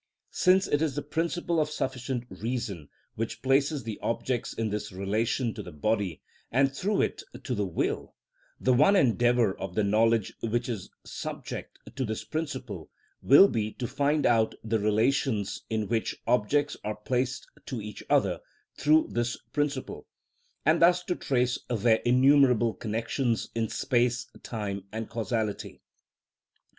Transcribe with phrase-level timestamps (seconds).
[0.31, 5.53] Since it is the principle of sufficient reason which places the objects in this relation
[5.53, 8.15] to the body, and, through it, to the will,
[8.59, 12.89] the one endeavour of the knowledge which is subject to this principle
[13.21, 18.39] will be to find out the relations in which objects are placed to each other
[18.75, 20.07] through this principle,
[20.65, 25.79] and thus to trace their innumerable connections in space, time, and causality.